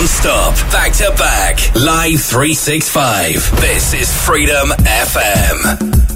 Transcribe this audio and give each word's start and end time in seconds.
Non-stop, 0.00 0.54
back 0.72 0.94
to 0.94 1.14
back, 1.18 1.74
live 1.74 2.22
365. 2.22 3.60
This 3.60 3.92
is 3.92 4.10
Freedom 4.24 4.70
FM. 4.70 6.09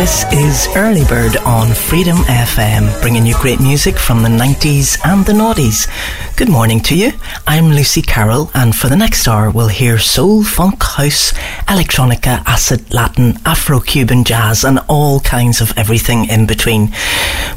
This 0.00 0.24
is 0.32 0.66
Early 0.76 1.04
Bird 1.04 1.36
on 1.44 1.74
Freedom 1.74 2.16
FM, 2.16 3.02
bringing 3.02 3.26
you 3.26 3.34
great 3.34 3.60
music 3.60 3.98
from 3.98 4.22
the 4.22 4.30
90s 4.30 4.98
and 5.04 5.26
the 5.26 5.34
noughties. 5.34 5.90
Good 6.40 6.48
morning 6.48 6.80
to 6.84 6.96
you. 6.96 7.12
I'm 7.46 7.68
Lucy 7.68 8.00
Carroll, 8.00 8.50
and 8.54 8.74
for 8.74 8.88
the 8.88 8.96
next 8.96 9.28
hour, 9.28 9.50
we'll 9.50 9.68
hear 9.68 9.98
soul, 9.98 10.42
funk, 10.42 10.82
house, 10.82 11.32
electronica, 11.68 12.42
acid, 12.46 12.94
Latin, 12.94 13.38
Afro 13.44 13.78
Cuban 13.78 14.24
jazz, 14.24 14.64
and 14.64 14.78
all 14.88 15.20
kinds 15.20 15.60
of 15.60 15.76
everything 15.76 16.30
in 16.30 16.46
between. 16.46 16.94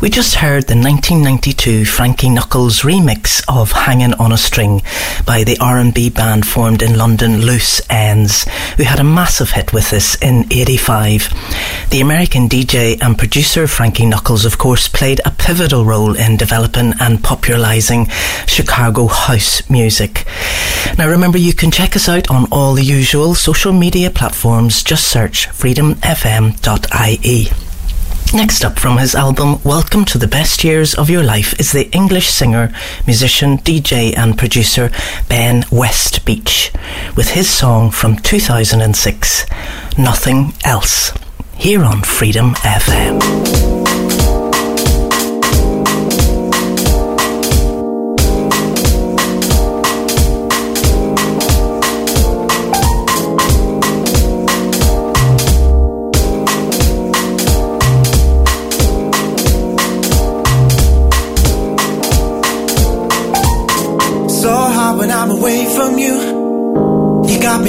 We 0.01 0.09
just 0.09 0.35
heard 0.35 0.63
the 0.63 0.75
1992 0.75 1.85
Frankie 1.85 2.27
Knuckles 2.27 2.81
remix 2.81 3.41
of 3.47 3.71
Hanging 3.71 4.15
on 4.15 4.33
a 4.33 4.37
String 4.37 4.81
by 5.25 5.45
the 5.45 5.57
R&B 5.61 6.09
band 6.09 6.45
formed 6.45 6.81
in 6.81 6.97
London, 6.97 7.39
Loose 7.39 7.79
Ends, 7.89 8.43
who 8.75 8.83
had 8.83 8.99
a 8.99 9.05
massive 9.05 9.51
hit 9.51 9.71
with 9.71 9.91
this 9.91 10.15
in 10.15 10.43
85. 10.51 11.29
The 11.89 12.01
American 12.01 12.49
DJ 12.49 13.01
and 13.01 13.17
producer 13.17 13.65
Frankie 13.65 14.05
Knuckles, 14.05 14.43
of 14.43 14.57
course, 14.57 14.89
played 14.89 15.21
a 15.23 15.31
pivotal 15.31 15.85
role 15.85 16.17
in 16.17 16.35
developing 16.35 16.93
and 16.99 17.23
popularising 17.23 18.07
Chicago 18.45 18.72
house 18.73 19.69
music. 19.69 20.25
Now 20.97 21.07
remember, 21.07 21.37
you 21.37 21.53
can 21.53 21.69
check 21.71 21.95
us 21.95 22.09
out 22.09 22.29
on 22.29 22.47
all 22.51 22.73
the 22.73 22.83
usual 22.83 23.35
social 23.35 23.71
media 23.71 24.09
platforms. 24.09 24.83
Just 24.83 25.07
search 25.07 25.47
freedomfm.ie. 25.49 27.47
Next 28.35 28.65
up 28.65 28.79
from 28.79 28.97
his 28.97 29.13
album 29.13 29.61
Welcome 29.63 30.05
to 30.05 30.17
the 30.17 30.27
Best 30.27 30.63
Years 30.63 30.95
of 30.95 31.07
Your 31.07 31.23
Life 31.23 31.59
is 31.59 31.71
the 31.71 31.87
English 31.91 32.29
singer, 32.29 32.73
musician, 33.05 33.59
DJ, 33.59 34.17
and 34.17 34.37
producer 34.37 34.89
Ben 35.29 35.61
Westbeach 35.63 36.73
with 37.15 37.29
his 37.29 37.47
song 37.47 37.91
from 37.91 38.17
2006, 38.17 39.45
Nothing 39.99 40.53
Else, 40.65 41.13
here 41.55 41.83
on 41.83 42.01
Freedom 42.01 42.55
FM. 42.55 43.82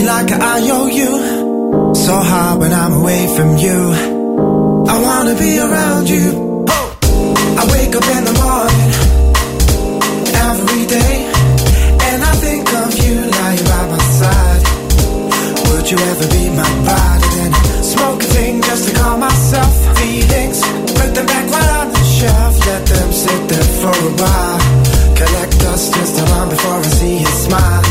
Like 0.04 0.30
I 0.32 0.60
owe 0.70 0.86
you. 0.86 1.12
So 1.94 2.12
hard 2.12 2.60
when 2.60 2.72
I'm 2.72 2.92
away 3.00 3.26
from 3.36 3.56
you. 3.56 3.78
I 4.92 4.96
wanna 5.06 5.34
be 5.34 5.58
around 5.58 6.08
you. 6.08 6.26
I 7.60 7.64
wake 7.74 7.94
up 7.96 8.06
in 8.16 8.22
the 8.28 8.36
morning 8.44 8.90
every 10.48 10.84
day, 10.98 11.16
and 12.08 12.18
I 12.30 12.34
think 12.44 12.64
of 12.82 12.90
you 13.02 13.14
lying 13.38 13.64
by 13.72 13.82
my 13.92 14.02
side. 14.20 14.62
Would 15.68 15.86
you 15.90 15.98
ever 16.10 16.26
be 16.36 16.44
my? 16.58 16.68
And 17.42 17.52
then 17.54 17.82
smoke 17.82 18.22
a 18.22 18.28
thing 18.36 18.62
just 18.62 18.88
to 18.88 18.94
calm 19.00 19.20
myself. 19.20 19.74
Feelings, 19.98 20.60
put 20.98 21.10
them 21.16 21.26
back 21.26 21.46
right 21.54 21.70
on 21.80 21.88
the 21.96 22.04
shelf. 22.18 22.54
Let 22.66 22.82
them 22.86 23.10
sit 23.12 23.40
there 23.48 23.68
for 23.80 23.94
a 24.08 24.12
while. 24.20 24.60
Collect 25.18 25.52
dust 25.60 25.94
just 25.94 26.20
a 26.20 26.24
before 26.50 26.78
I 26.78 26.90
see 26.98 27.18
you 27.20 27.32
smile. 27.46 27.83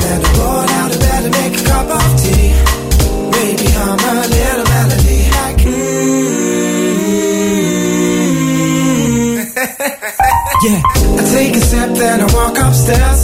Yeah, 10.64 10.82
I 11.20 11.24
take 11.36 11.56
a 11.56 11.60
sip, 11.60 11.92
then 11.96 12.22
I 12.22 12.28
walk 12.34 12.58
upstairs. 12.58 13.22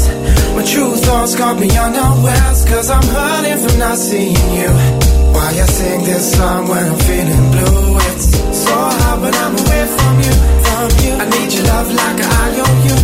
My 0.55 0.63
true 0.63 0.95
thoughts 0.95 1.35
got 1.35 1.59
me 1.59 1.69
unawares, 1.71 2.65
cause 2.65 2.89
I'm 2.89 3.03
hurting 3.03 3.59
from 3.63 3.79
not 3.79 3.97
seeing 3.97 4.49
you. 4.59 4.69
Why 5.33 5.47
I 5.47 5.65
sing 5.77 6.03
this 6.03 6.35
song 6.35 6.67
when 6.67 6.83
I'm 6.85 6.99
feeling 6.99 7.45
blue? 7.51 7.97
It's 8.11 8.25
so 8.65 8.75
hard 8.75 9.21
when 9.21 9.33
I'm 9.33 9.55
away 9.55 9.85
from 9.95 10.15
you, 10.25 10.35
from 10.65 10.89
you. 11.03 11.13
I 11.15 11.25
need 11.33 11.53
your 11.53 11.65
love 11.65 11.89
like 11.93 12.19
I 12.19 12.45
owe 12.65 12.79
you. 12.87 12.98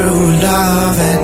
True 0.00 0.32
love, 0.40 1.19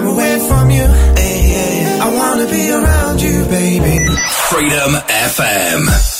I'm 0.00 0.06
away 0.06 0.38
from 0.48 0.70
you. 0.70 0.86
Hey. 1.14 1.98
I 2.00 2.08
wanna 2.14 2.46
be 2.46 2.70
around 2.70 3.20
you, 3.20 3.44
baby. 3.44 4.06
Freedom 4.48 4.92
FM. 5.28 6.19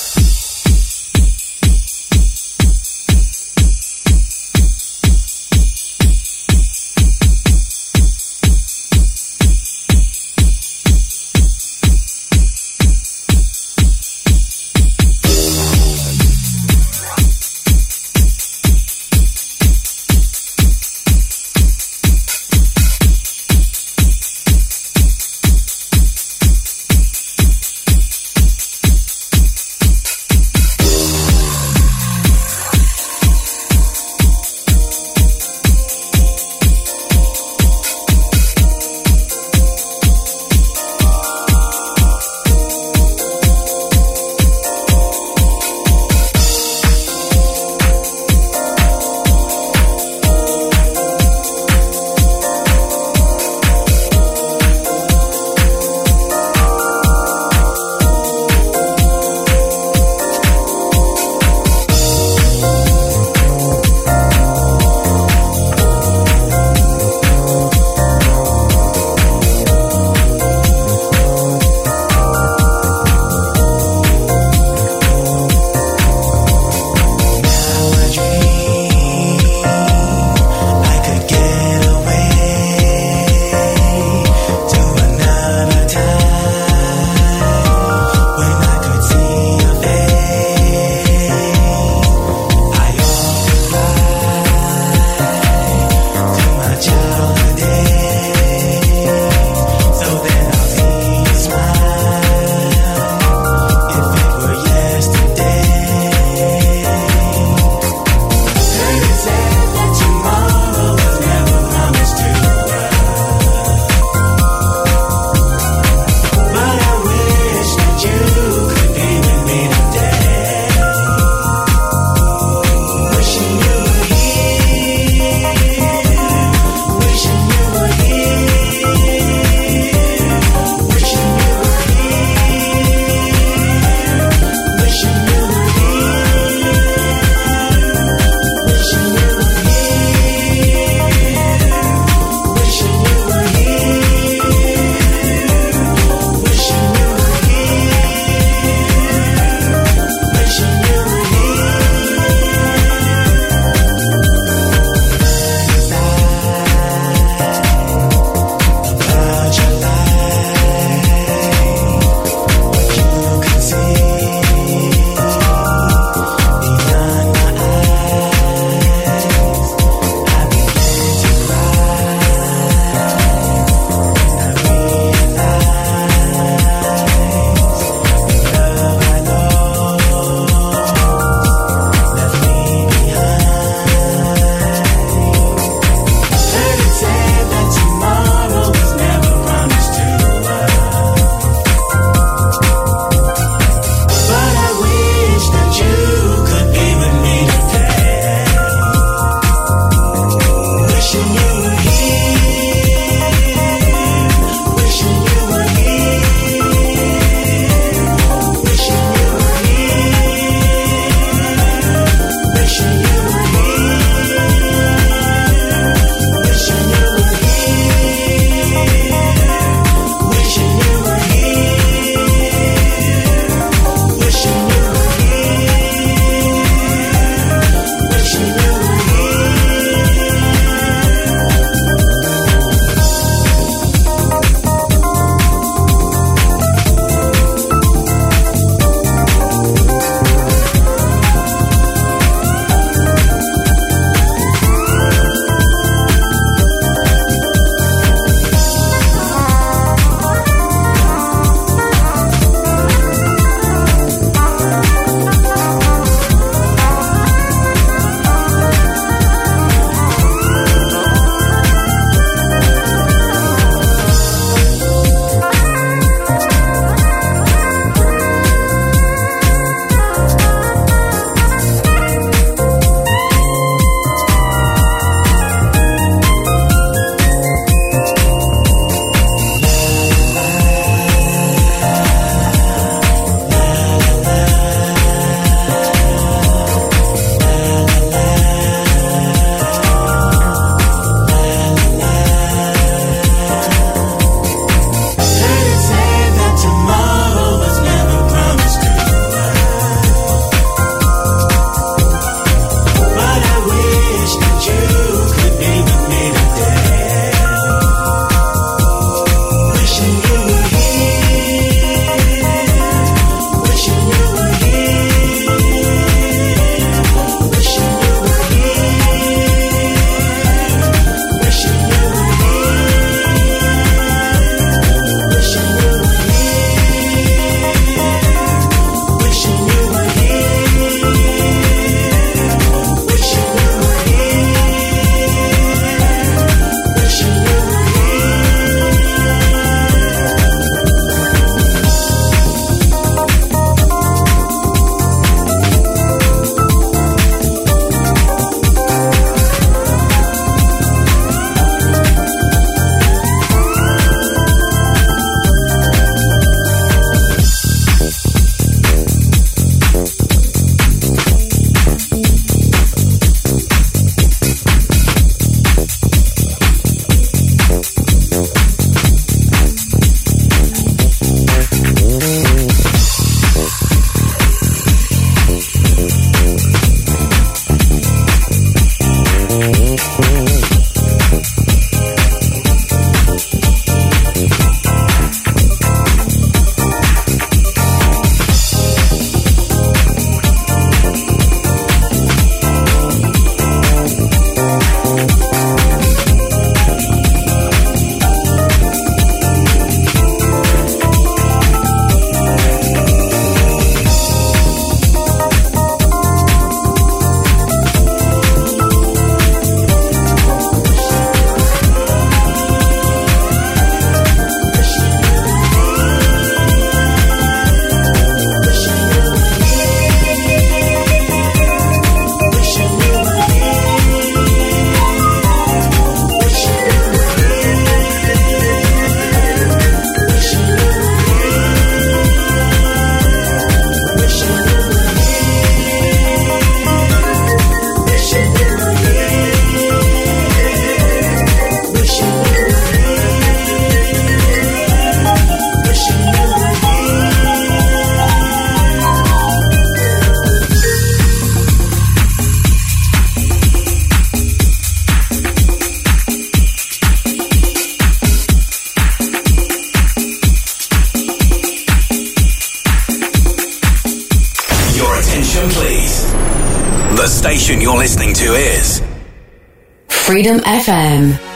Freedom 470.41 470.57
FM. 470.65 471.50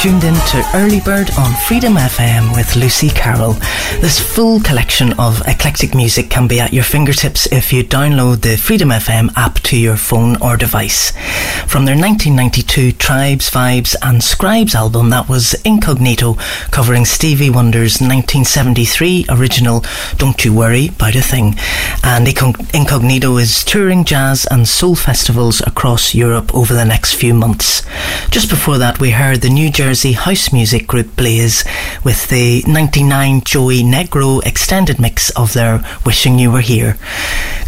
Tuned 0.00 0.24
in 0.24 0.32
to 0.32 0.70
Early 0.74 1.00
Bird 1.00 1.30
on 1.36 1.52
Freedom 1.66 1.92
FM 1.92 2.56
with 2.56 2.74
Lucy 2.74 3.10
Carroll. 3.10 3.52
This 4.00 4.18
full 4.18 4.58
collection 4.60 5.12
of 5.18 5.46
eclectic 5.46 5.94
music 5.94 6.30
can 6.30 6.48
be 6.48 6.58
at 6.58 6.72
your 6.72 6.84
fingertips 6.84 7.46
if 7.52 7.70
you 7.70 7.84
download 7.84 8.40
the 8.40 8.56
Freedom 8.56 8.88
FM 8.88 9.30
app 9.36 9.56
to 9.56 9.76
your 9.76 9.98
phone 9.98 10.40
or 10.40 10.56
device. 10.56 11.10
From 11.66 11.84
their 11.84 11.96
1992 11.96 12.92
Tribes, 12.92 13.50
Vibes 13.50 13.94
and 14.00 14.24
Scribes 14.24 14.74
album, 14.74 15.10
that 15.10 15.28
was 15.28 15.52
Incognito, 15.66 16.34
covering 16.70 17.04
Stevie 17.04 17.50
Wonder's 17.50 18.00
1973 18.00 19.26
original 19.28 19.84
Don't 20.16 20.42
You 20.46 20.54
Worry 20.54 20.88
About 20.88 21.14
a 21.14 21.20
Thing. 21.20 21.56
And 22.02 22.26
Incognito 22.26 23.36
is 23.36 23.62
touring 23.64 24.06
jazz 24.06 24.46
and 24.50 24.66
soul 24.66 24.96
festivals 24.96 25.60
across 25.66 26.14
Europe 26.14 26.54
over 26.54 26.72
the 26.72 26.86
next 26.86 27.16
few 27.16 27.34
months. 27.34 27.82
Just 28.30 28.48
before 28.48 28.78
that, 28.78 28.98
we 28.98 29.10
heard 29.10 29.42
the 29.42 29.50
New 29.50 29.70
Jersey 29.90 30.12
house 30.12 30.52
music 30.52 30.86
group 30.86 31.16
Blaze 31.16 31.64
with 32.04 32.28
the 32.28 32.62
99 32.64 33.40
Joey 33.40 33.82
Negro 33.82 34.40
extended 34.46 35.00
mix 35.00 35.30
of 35.30 35.52
their 35.52 35.84
Wishing 36.06 36.38
You 36.38 36.52
Were 36.52 36.60
Here. 36.60 36.96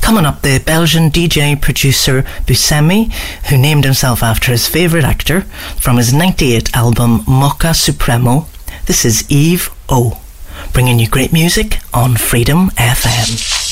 Coming 0.00 0.24
up, 0.24 0.42
the 0.42 0.62
Belgian 0.64 1.10
DJ 1.10 1.60
producer 1.60 2.22
Buscemi, 2.46 3.12
who 3.48 3.58
named 3.58 3.82
himself 3.82 4.22
after 4.22 4.52
his 4.52 4.68
favourite 4.68 5.04
actor, 5.04 5.40
from 5.80 5.96
his 5.96 6.14
98 6.14 6.72
album 6.76 7.24
Mocha 7.26 7.74
Supremo. 7.74 8.46
This 8.86 9.04
is 9.04 9.28
Eve 9.28 9.68
O, 9.88 10.20
bringing 10.72 11.00
you 11.00 11.08
great 11.08 11.32
music 11.32 11.80
on 11.92 12.14
Freedom 12.14 12.70
FM. 12.76 13.71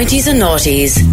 90s 0.00 0.28
and 0.28 0.40
noughties. 0.40 1.09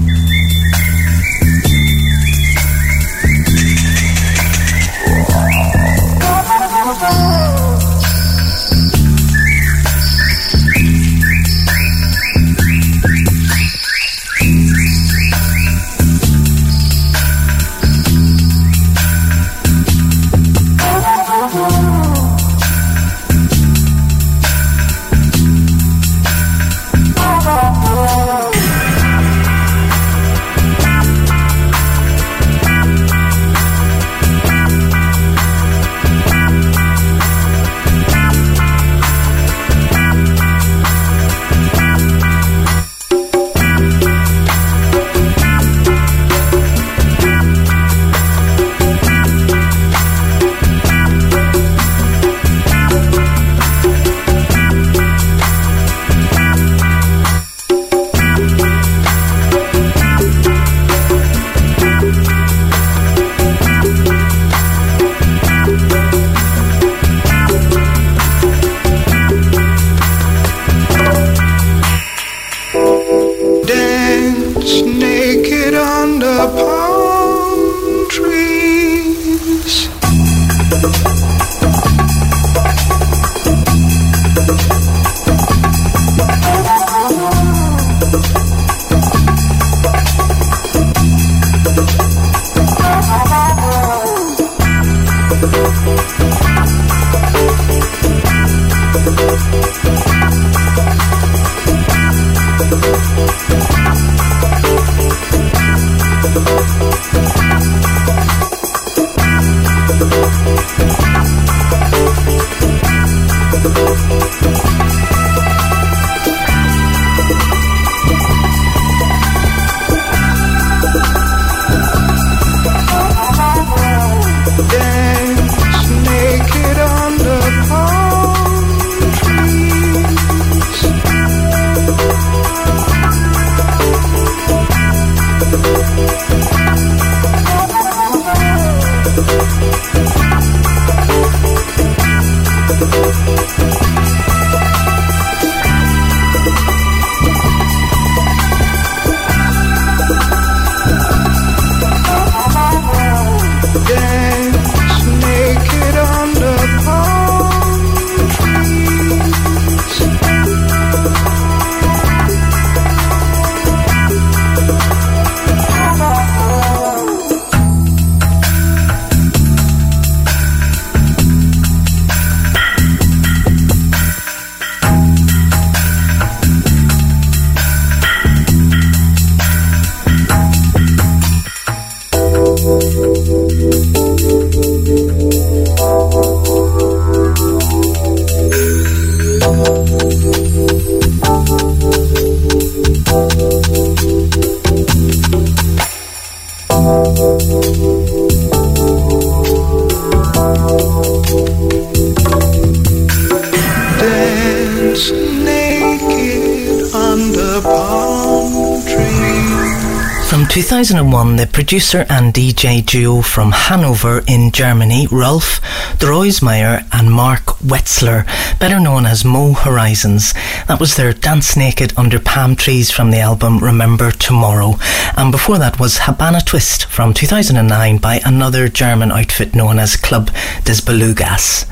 2001, 210.77 211.37
the 211.37 211.46
producer 211.57 212.05
and 212.07 212.35
DJ 212.35 212.85
duo 212.85 213.23
from 213.23 213.51
Hanover 213.51 214.21
in 214.27 214.51
Germany, 214.51 215.07
Rolf 215.07 215.59
Droesemeyer 215.97 216.87
and 216.93 217.11
Mark 217.11 217.45
Wetzler, 217.65 218.27
better 218.59 218.79
known 218.79 219.07
as 219.07 219.25
Mo 219.25 219.53
Horizons. 219.53 220.33
That 220.67 220.79
was 220.79 220.95
their 220.95 221.13
Dance 221.13 221.57
Naked 221.57 221.97
Under 221.97 222.19
Palm 222.19 222.55
Trees 222.55 222.91
from 222.91 223.09
the 223.09 223.21
album 223.21 223.57
Remember 223.57 224.11
Tomorrow. 224.11 224.75
And 225.17 225.31
before 225.31 225.57
that 225.57 225.79
was 225.79 225.97
Habana 226.01 226.41
Twist 226.41 226.85
from 226.85 227.11
2009 227.11 227.97
by 227.97 228.21
another 228.23 228.67
German 228.69 229.11
outfit 229.11 229.55
known 229.55 229.79
as 229.79 229.97
Club 229.97 230.29
des 230.63 230.83
Belugas, 230.85 231.63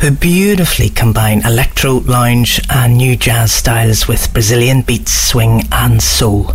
who 0.00 0.12
beautifully 0.12 0.88
combine 0.88 1.44
electro, 1.44 1.94
lounge, 1.94 2.60
and 2.70 2.96
new 2.96 3.16
jazz 3.16 3.50
styles 3.50 4.06
with 4.06 4.32
Brazilian 4.32 4.82
beats, 4.82 5.12
swing, 5.12 5.62
and 5.72 6.00
soul. 6.00 6.52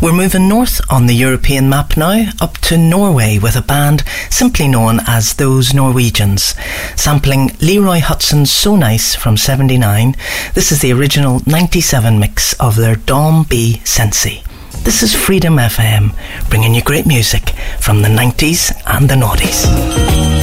We're 0.00 0.14
moving 0.14 0.48
north 0.48 0.80
on 0.90 1.06
the 1.06 1.14
European 1.14 1.68
map 1.68 1.98
now, 1.98 2.29
up 2.40 2.58
to 2.58 2.76
Norway 2.76 3.38
with 3.38 3.56
a 3.56 3.62
band 3.62 4.04
simply 4.30 4.68
known 4.68 5.00
as 5.06 5.34
Those 5.34 5.74
Norwegians. 5.74 6.54
Sampling 6.96 7.56
Leroy 7.60 8.00
Hutson's 8.00 8.50
So 8.50 8.76
Nice 8.76 9.14
from 9.14 9.36
79, 9.36 10.14
this 10.54 10.72
is 10.72 10.80
the 10.80 10.92
original 10.92 11.40
97 11.46 12.18
mix 12.18 12.52
of 12.54 12.76
their 12.76 12.96
Dom 12.96 13.44
B 13.48 13.80
Sensi. 13.84 14.42
This 14.84 15.02
is 15.02 15.14
Freedom 15.14 15.56
FM, 15.56 16.14
bringing 16.48 16.74
you 16.74 16.82
great 16.82 17.06
music 17.06 17.50
from 17.80 18.02
the 18.02 18.08
90s 18.08 18.72
and 18.86 19.08
the 19.10 19.14
noughties. 19.14 20.39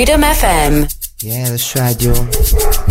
Freedom 0.00 0.22
FM. 0.22 0.88
Yeah, 1.22 1.50
that's 1.50 1.76
right, 1.76 2.00
yo. 2.00 2.89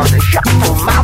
It's 0.00 0.10
gonna 0.10 0.20
shuffle 0.20 0.76
my 0.84 0.97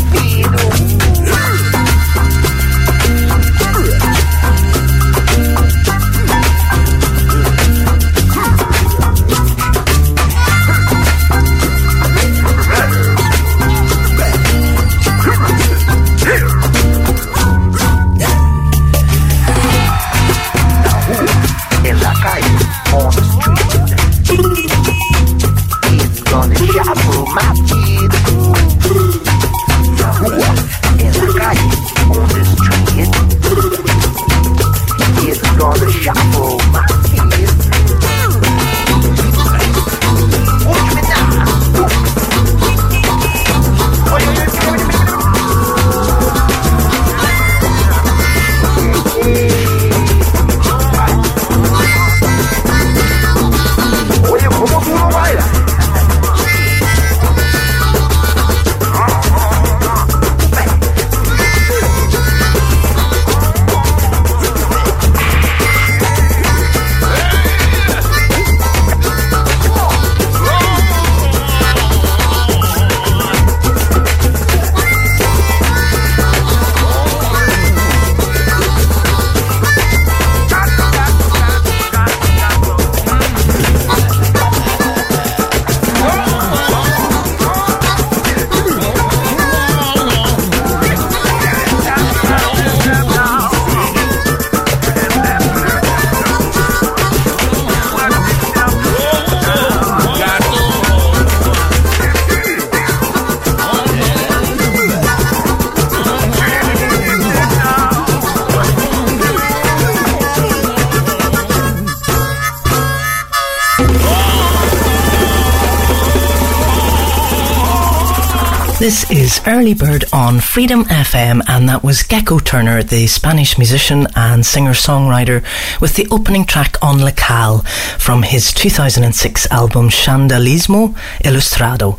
This 118.85 119.11
is 119.11 119.41
Early 119.47 119.73
Bird 119.73 120.05
on 120.13 120.41
Freedom 120.41 120.85
FM, 120.85 121.41
and 121.49 121.67
that 121.71 121.83
was 121.83 122.03
Gecko 122.03 122.39
Turner, 122.39 122.83
the 122.83 123.07
Spanish 123.07 123.57
musician 123.57 124.07
and 124.15 124.45
singer 124.45 124.75
songwriter, 124.75 125.43
with 125.81 125.97
the 125.97 126.07
opening 126.11 126.45
track 126.45 126.77
on 126.83 127.03
Le 127.03 127.13
Cal 127.13 127.61
from 127.99 128.25
his 128.25 128.53
2006 128.53 129.51
album 129.51 129.89
Chandalismo 129.89 130.95
Ilustrado. 131.25 131.99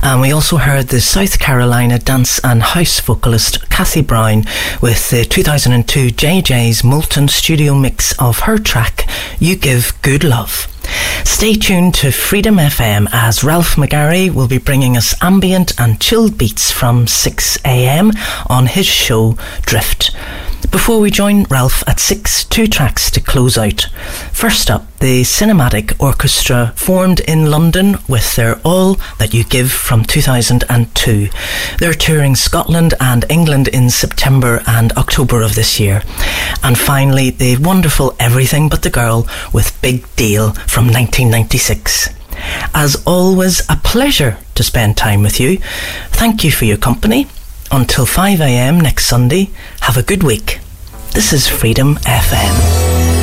And 0.00 0.20
we 0.20 0.30
also 0.30 0.58
heard 0.58 0.90
the 0.90 1.00
South 1.00 1.40
Carolina 1.40 1.98
dance 1.98 2.38
and 2.44 2.62
house 2.62 3.00
vocalist 3.00 3.68
Kathy 3.68 4.02
Brown 4.02 4.44
with 4.80 5.10
the 5.10 5.24
2002 5.24 6.10
JJ's 6.10 6.84
Molten 6.84 7.26
studio 7.26 7.74
mix 7.74 8.16
of 8.20 8.38
her 8.46 8.58
track 8.58 9.10
You 9.40 9.56
Give 9.56 9.92
Good 10.02 10.22
Love. 10.22 10.71
Stay 11.24 11.54
tuned 11.54 11.94
to 11.94 12.12
Freedom 12.12 12.56
FM 12.56 13.08
as 13.12 13.42
Ralph 13.42 13.76
McGarry 13.76 14.32
will 14.32 14.48
be 14.48 14.58
bringing 14.58 14.96
us 14.96 15.14
ambient 15.20 15.72
and 15.78 16.00
chilled 16.00 16.38
beats 16.38 16.70
from 16.70 17.06
6am 17.06 18.12
on 18.48 18.66
his 18.66 18.86
show 18.86 19.36
Drift. 19.62 20.14
Before 20.72 21.00
we 21.00 21.10
join 21.10 21.44
Ralph 21.44 21.86
at 21.86 22.00
6, 22.00 22.44
two 22.44 22.66
tracks 22.66 23.10
to 23.10 23.20
close 23.20 23.58
out. 23.58 23.82
First 24.32 24.70
up, 24.70 24.86
the 25.00 25.20
Cinematic 25.20 25.94
Orchestra 26.00 26.72
formed 26.74 27.20
in 27.20 27.50
London 27.50 27.98
with 28.08 28.34
their 28.36 28.58
All 28.64 28.94
That 29.18 29.34
You 29.34 29.44
Give 29.44 29.70
from 29.70 30.02
2002. 30.02 31.28
They're 31.78 31.92
touring 31.92 32.34
Scotland 32.34 32.94
and 32.98 33.26
England 33.28 33.68
in 33.68 33.90
September 33.90 34.62
and 34.66 34.92
October 34.92 35.42
of 35.42 35.56
this 35.56 35.78
year. 35.78 36.02
And 36.62 36.78
finally, 36.78 37.28
the 37.28 37.58
wonderful 37.58 38.16
Everything 38.18 38.70
But 38.70 38.82
the 38.82 38.90
Girl 38.90 39.28
with 39.52 39.78
Big 39.82 40.04
Deal 40.16 40.52
from 40.52 40.86
1996. 40.86 42.08
As 42.74 43.00
always, 43.06 43.60
a 43.68 43.76
pleasure 43.76 44.38
to 44.54 44.64
spend 44.64 44.96
time 44.96 45.22
with 45.22 45.38
you. 45.38 45.58
Thank 46.08 46.42
you 46.42 46.50
for 46.50 46.64
your 46.64 46.78
company. 46.78 47.28
Until 47.70 48.06
5am 48.06 48.82
next 48.82 49.04
Sunday, 49.04 49.50
have 49.82 49.98
a 49.98 50.02
good 50.02 50.22
week. 50.22 50.61
This 51.14 51.34
is 51.34 51.46
Freedom 51.46 51.96
FM. 52.06 53.21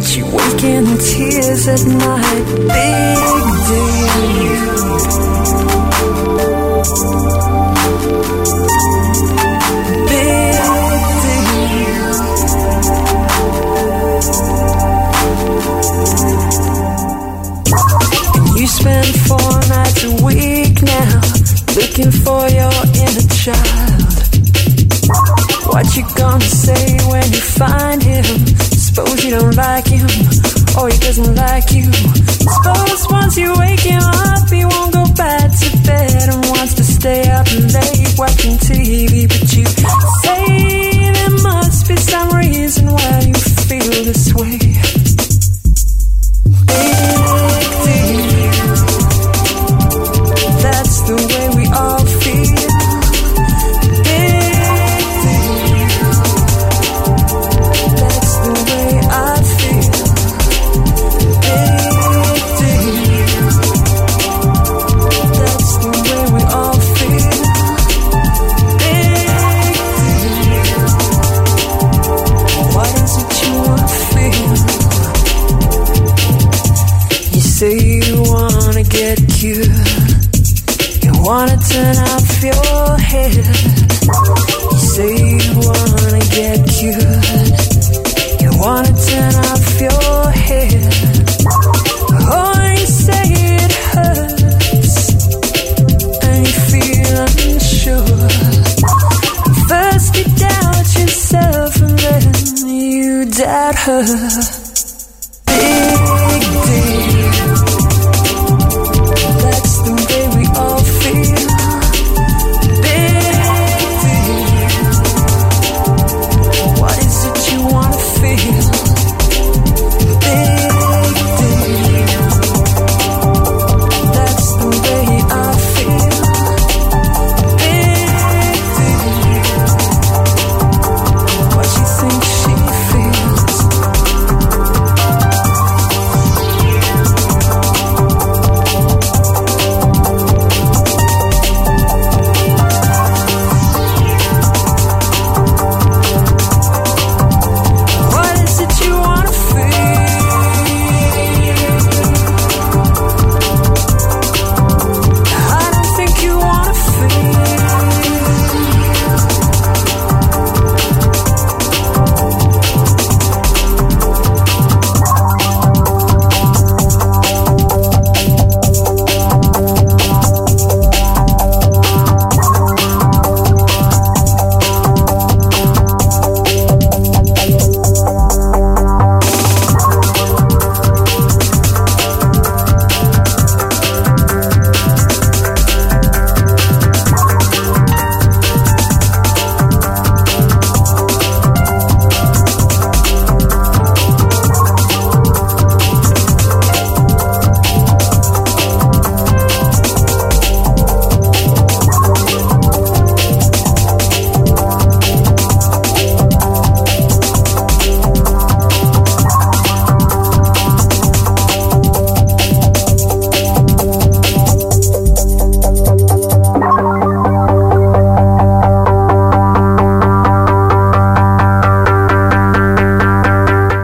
But 0.00 0.16
you 0.16 0.24
wake 0.24 0.64
in 0.64 0.86
tears 0.96 1.68
at 1.68 1.84
night. 1.84 2.44
Big 2.56 3.18
deal. 3.68 4.80
Big 10.08 10.56
deal. 11.20 12.08
You 18.56 18.66
spend 18.66 19.08
four 19.28 19.52
nights 19.68 20.02
a 20.04 20.06
week 20.24 20.80
now 20.82 21.20
looking 21.76 22.10
for 22.10 22.48
your 22.48 22.72
inner 22.96 23.28
child. 23.36 24.00
What 25.66 25.94
you 25.94 26.04
gonna 26.16 26.40
say 26.40 26.96
when 27.10 27.30
you 27.30 27.40
find 27.40 28.02
him? 28.02 28.69
Suppose 28.92 29.24
you 29.24 29.30
don't 29.30 29.54
like 29.54 29.86
him, 29.86 30.04
or 30.76 30.88
he 30.90 30.98
doesn't 30.98 31.36
like 31.36 31.70
you. 31.70 31.84
Suppose 31.92 33.06
once 33.08 33.36
you 33.36 33.54
wake 33.56 33.86
him 33.86 34.02
up, 34.02 34.50
he 34.50 34.64
won't 34.64 34.92
go 34.92 35.04
back 35.14 35.48
to 35.60 35.78
bed 35.86 36.28
and 36.28 36.44
wants 36.46 36.74
to 36.74 36.82
stay 36.82 37.30
up 37.30 37.46
late 37.46 38.18
watching 38.18 38.58
TV. 38.58 39.28
But 39.28 39.46
you 39.54 39.64
say 40.24 41.12
there 41.12 41.30
must 41.30 41.86
be 41.86 41.96
some 41.96 42.30
reason 42.36 42.90
why 42.90 43.20
you 43.28 43.34
feel 43.34 44.04
this 44.04 44.34
way. 44.34 44.69